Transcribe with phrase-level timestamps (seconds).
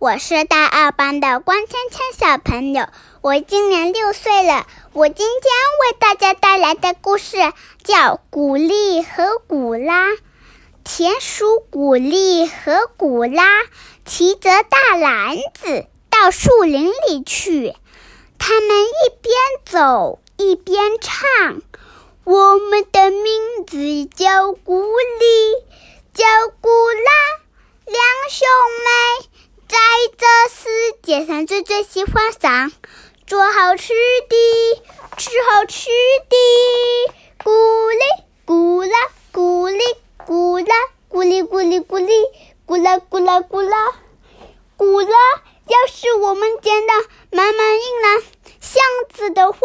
[0.00, 2.86] 我是大二班的关芊芊小朋友，
[3.20, 4.66] 我今年六岁了。
[4.94, 7.36] 我今天为大家带来的故事
[7.84, 10.08] 叫《古丽和古拉》。
[10.84, 13.44] 田鼠古丽和古拉
[14.06, 17.74] 提着大篮子到树林里去，
[18.38, 19.34] 他们一边
[19.66, 21.60] 走一边唱
[22.24, 25.54] ：“我们的名字叫古丽，
[26.14, 26.24] 叫
[26.62, 27.12] 古拉，
[27.84, 28.48] 两兄
[29.20, 29.28] 妹。”
[29.70, 29.76] 在
[30.18, 32.72] 这世界上，最最喜欢上
[33.24, 33.92] 做好吃
[34.28, 34.82] 的，
[35.16, 35.88] 吃好吃
[36.28, 37.14] 的。
[37.38, 38.96] 咕哩咕啦，
[39.32, 39.78] 咕哩
[40.26, 40.74] 咕啦，
[41.08, 42.12] 咕哩咕哩咕哩，
[42.66, 43.92] 咕啦咕啦咕啦，
[44.76, 45.16] 咕啦。
[45.68, 46.94] 要是我们捡到
[47.30, 48.22] 满满一篮
[48.60, 49.58] 箱子的话，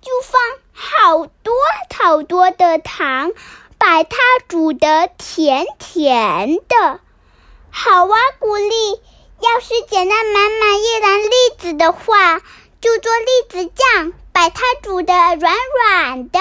[0.00, 0.40] 就放
[0.72, 1.52] 好多
[1.92, 3.32] 好多的糖，
[3.76, 7.00] 把它煮得甜甜的。
[7.70, 9.00] 好啊，鼓励。
[9.42, 12.40] 要是捡到满满一篮栗子的话，
[12.80, 16.38] 就做栗子酱，把它煮的软软的。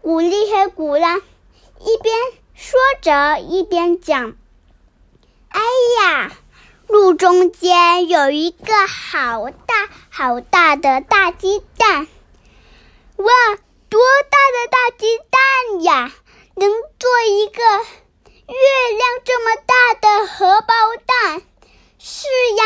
[0.00, 2.16] 古丽和古拉一边
[2.54, 4.36] 说着，一边讲
[5.52, 5.60] ：“哎
[6.00, 6.32] 呀，
[6.86, 12.08] 路中间有一个好大好大的大鸡蛋！
[13.16, 13.32] 哇，
[13.90, 16.10] 多大的大鸡蛋呀！
[16.54, 20.74] 能做一个月亮这么大的荷包
[21.04, 21.42] 蛋！”
[22.00, 22.64] 是呀，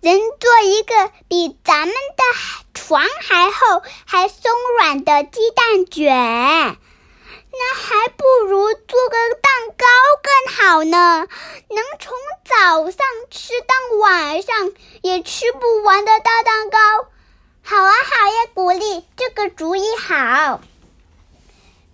[0.00, 2.24] 能做一个比咱们的
[2.72, 9.86] 床还厚、还松软的鸡蛋卷，那还不如做个蛋糕
[10.22, 11.28] 更好呢。
[11.68, 14.72] 能从早上吃到晚上
[15.02, 16.78] 也吃不完的大蛋糕，
[17.62, 20.62] 好啊好呀，鼓励这个主意好。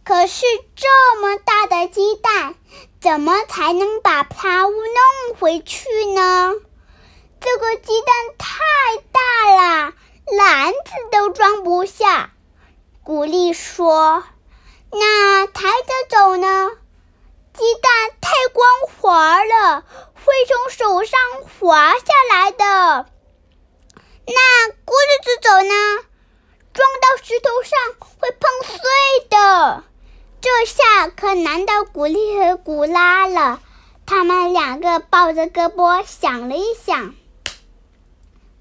[0.05, 2.55] 可是这么大的鸡蛋，
[3.01, 6.55] 怎么才能把它弄回去呢？
[7.47, 8.57] 这个鸡蛋太
[9.13, 9.21] 大
[9.55, 9.93] 了，
[10.37, 12.33] 篮子都装不下。
[13.05, 14.25] 古丽说
[14.91, 16.73] ：“那抬着走呢？
[17.55, 21.21] 鸡蛋太光滑了，会从手上
[21.61, 23.07] 滑下来的。
[24.27, 26.05] 那咕着着走呢？
[26.75, 28.81] 撞到石头上会碰碎
[29.31, 29.85] 的。
[30.41, 33.61] 这下可难到古丽和古拉了。
[34.05, 37.15] 他们两个抱着胳膊想了一想。”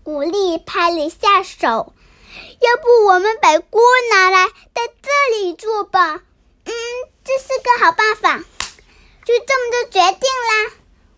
[0.06, 1.92] 古丽拍了一下手，
[2.62, 6.22] 要不我们把锅拿来在这里做吧？
[6.66, 6.72] 嗯，
[7.24, 10.76] 这是个好办法，就这么就决定啦。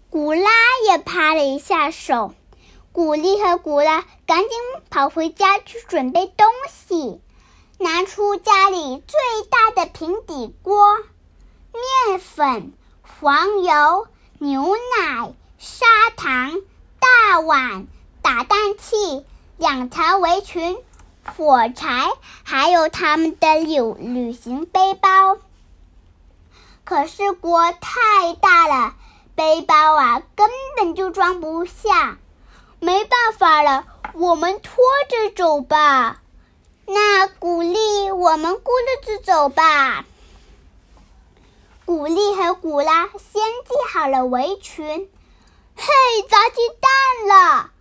[0.10, 0.50] 古拉
[0.88, 2.34] 也拍了一下手，
[2.94, 4.52] 古丽和古拉赶紧
[4.90, 7.20] 跑回家去准备东西，
[7.80, 10.96] 拿出家里最大的平底锅，
[12.08, 12.72] 面粉、
[13.02, 14.08] 黄油、
[14.40, 16.62] 牛奶、砂糖、
[17.02, 17.88] 大碗。
[18.28, 20.78] 打蛋器、两条围裙、
[21.24, 22.12] 火柴，
[22.44, 25.38] 还有他们的旅旅行背包。
[26.84, 28.96] 可是锅太大了，
[29.34, 32.18] 背包啊根本就装不下。
[32.82, 34.76] 没办法了，我们拖
[35.08, 36.20] 着走吧。
[36.86, 40.04] 那古丽，我们咕噜着走吧。
[41.86, 45.10] 古丽和古拉先系好了围裙。
[45.78, 45.86] 嘿，
[46.28, 47.72] 砸鸡蛋了！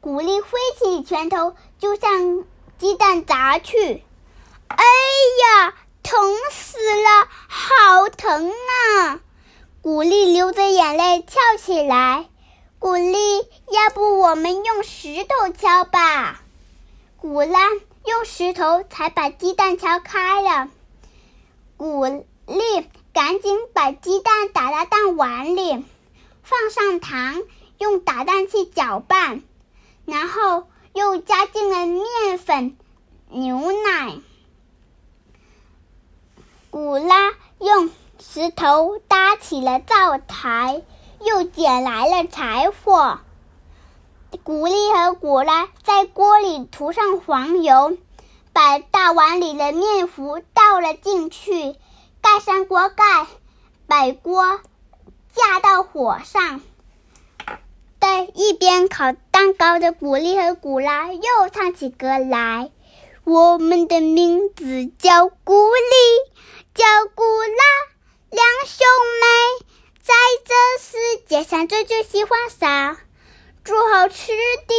[0.00, 0.48] 古丽挥
[0.78, 2.44] 起拳头就向
[2.78, 4.04] 鸡蛋砸去，
[4.68, 4.84] 哎
[5.42, 9.20] 呀，疼死了，好疼啊！
[9.82, 12.28] 古丽流着眼泪跳起来。
[12.78, 13.38] 古丽，
[13.72, 16.42] 要不我们用石头敲吧？
[17.16, 17.58] 古拉
[18.04, 20.70] 用石头才把鸡蛋敲开了。
[21.76, 25.84] 古丽赶紧把鸡蛋打到蛋碗里，
[26.44, 27.42] 放上糖，
[27.78, 29.42] 用打蛋器搅拌。
[30.08, 32.78] 然后又加进了面粉、
[33.28, 34.16] 牛奶。
[36.70, 40.82] 古拉用石头搭起了灶台，
[41.20, 43.20] 又捡来了柴火。
[44.44, 47.98] 古丽和古拉在锅里涂上黄油，
[48.54, 51.76] 把大碗里的面糊倒了进去，
[52.22, 53.26] 盖上锅盖，
[53.86, 54.58] 把锅
[55.34, 56.62] 架到火上。
[58.00, 62.72] 在一边烤蛋糕的古丽和古拉又唱起歌来。
[63.22, 66.34] 我们的名字叫古丽，
[66.74, 67.62] 叫古拉，
[68.30, 68.84] 两兄
[69.20, 69.64] 妹
[70.02, 70.12] 在
[70.44, 72.98] 这世界上最最喜欢啥？
[73.64, 74.32] 做好吃
[74.66, 74.74] 的，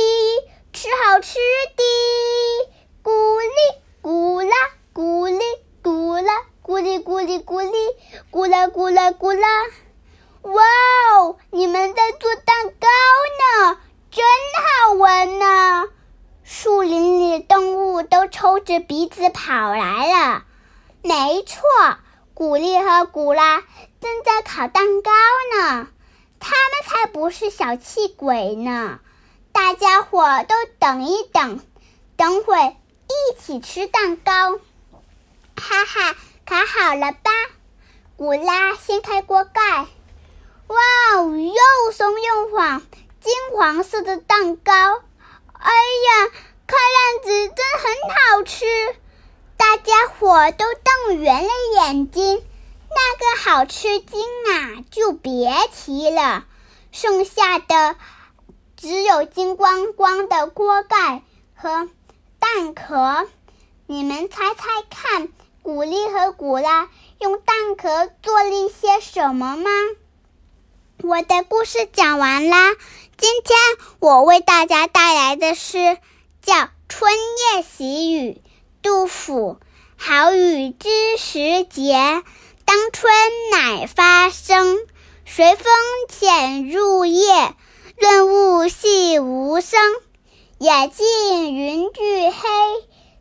[0.73, 1.39] 吃好吃
[1.77, 2.73] 的。
[3.01, 4.51] 古丽古拉，
[4.91, 5.39] 古丽
[5.81, 7.77] 古拉，古丽古丽古丽，
[8.29, 9.47] 古拉古拉古拉。
[10.41, 10.63] 哇
[11.15, 11.37] 哦！
[11.51, 12.87] 你们在做蛋糕
[13.69, 13.77] 呢，
[14.11, 14.25] 真
[14.55, 15.87] 好闻呢，
[16.43, 20.43] 树林里的动物都抽着鼻子跑来了。
[21.03, 21.61] 没错，
[22.33, 23.61] 古丽和古拉
[24.01, 25.11] 正在烤蛋糕
[25.55, 25.87] 呢，
[26.39, 28.99] 他们才不是小气鬼呢。
[29.51, 31.59] 大家伙都等一等，
[32.17, 34.57] 等会一起吃蛋糕。
[35.55, 36.15] 哈哈，
[36.47, 37.29] 烤好了吧？
[38.17, 39.61] 古拉掀开锅盖，
[40.65, 40.77] 哇，
[41.21, 42.81] 又松又软。
[43.21, 44.73] 金黄色的蛋糕。
[44.73, 46.31] 哎呀，
[46.67, 48.65] 看样子真很好吃。
[49.57, 52.43] 大家伙都瞪圆了眼睛。
[52.89, 56.45] 那个好吃惊啊，就别提了。
[56.91, 57.95] 剩下的
[58.75, 61.21] 只有金光光的锅盖
[61.55, 61.89] 和
[62.39, 63.27] 蛋壳。
[63.85, 65.29] 你们猜猜看，
[65.61, 66.89] 古丽和古拉
[67.19, 69.69] 用蛋壳做了一些什么吗？
[71.01, 72.75] 我的故事讲完啦。
[73.17, 73.57] 今天
[73.99, 75.97] 我为大家带来的是
[76.41, 76.53] 叫
[76.89, 77.13] 《春
[77.55, 78.31] 夜喜雨》，
[78.81, 79.59] 杜甫。
[79.95, 82.23] 好雨知时节。
[82.65, 83.13] 当春
[83.51, 84.77] 乃发生，
[85.25, 85.65] 随风
[86.09, 87.55] 潜入夜，
[87.97, 89.79] 润物细无声。
[90.57, 92.33] 野径云俱黑，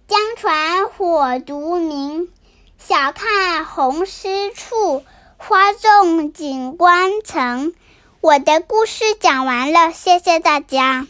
[0.08, 2.28] 江船火独明。
[2.76, 5.04] 晓看红湿处，
[5.40, 7.72] 花重锦官城。
[8.20, 11.06] 我的故事讲完了，谢谢大家。